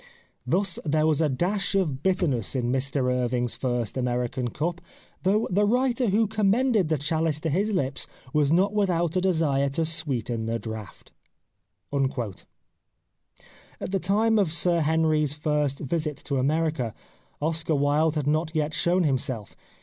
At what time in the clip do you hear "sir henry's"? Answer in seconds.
14.51-15.35